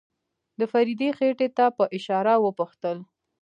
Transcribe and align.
د 0.59 0.61
فريدې 0.71 1.09
خېټې 1.17 1.47
ته 1.57 1.65
په 1.77 1.83
اشاره 1.97 2.33
وپوښتل. 2.45 2.97